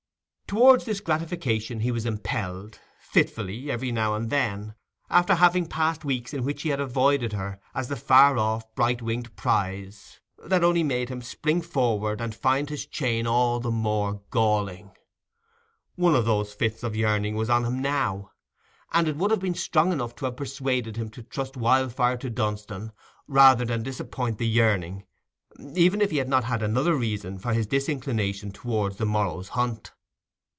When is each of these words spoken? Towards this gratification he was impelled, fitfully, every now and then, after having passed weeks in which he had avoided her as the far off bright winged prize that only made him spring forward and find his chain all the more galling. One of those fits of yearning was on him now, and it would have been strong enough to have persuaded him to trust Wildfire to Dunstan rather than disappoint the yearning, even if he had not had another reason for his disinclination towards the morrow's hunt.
Towards 0.51 0.83
this 0.83 0.99
gratification 0.99 1.79
he 1.79 1.93
was 1.93 2.05
impelled, 2.05 2.77
fitfully, 2.99 3.71
every 3.71 3.89
now 3.89 4.15
and 4.15 4.29
then, 4.29 4.75
after 5.09 5.35
having 5.35 5.65
passed 5.65 6.03
weeks 6.03 6.33
in 6.33 6.43
which 6.43 6.63
he 6.63 6.67
had 6.71 6.79
avoided 6.81 7.31
her 7.31 7.57
as 7.73 7.87
the 7.87 7.95
far 7.95 8.37
off 8.37 8.65
bright 8.75 9.01
winged 9.01 9.33
prize 9.37 10.19
that 10.43 10.61
only 10.61 10.83
made 10.83 11.07
him 11.07 11.21
spring 11.21 11.61
forward 11.61 12.19
and 12.19 12.35
find 12.35 12.69
his 12.69 12.85
chain 12.85 13.25
all 13.25 13.61
the 13.61 13.71
more 13.71 14.21
galling. 14.29 14.91
One 15.95 16.15
of 16.15 16.25
those 16.25 16.51
fits 16.53 16.83
of 16.83 16.97
yearning 16.97 17.35
was 17.35 17.49
on 17.49 17.63
him 17.63 17.81
now, 17.81 18.31
and 18.91 19.07
it 19.07 19.15
would 19.15 19.31
have 19.31 19.39
been 19.39 19.55
strong 19.55 19.93
enough 19.93 20.17
to 20.17 20.25
have 20.25 20.35
persuaded 20.35 20.97
him 20.97 21.09
to 21.11 21.23
trust 21.23 21.55
Wildfire 21.55 22.17
to 22.17 22.29
Dunstan 22.29 22.91
rather 23.25 23.63
than 23.63 23.83
disappoint 23.83 24.37
the 24.37 24.49
yearning, 24.49 25.05
even 25.73 26.01
if 26.01 26.11
he 26.11 26.17
had 26.17 26.27
not 26.27 26.43
had 26.43 26.61
another 26.61 26.93
reason 26.95 27.37
for 27.39 27.53
his 27.53 27.67
disinclination 27.67 28.51
towards 28.51 28.97
the 28.97 29.05
morrow's 29.05 29.47
hunt. 29.47 29.93